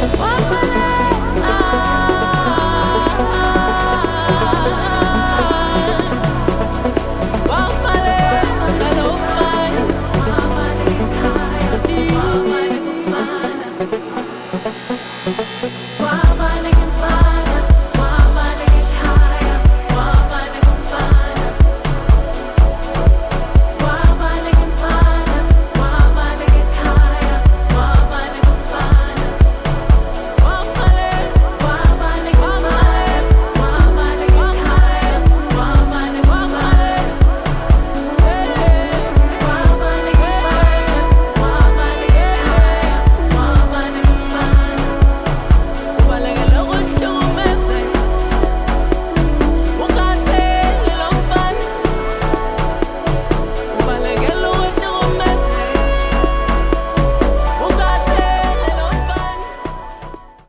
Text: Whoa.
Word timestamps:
Whoa. 0.00 0.59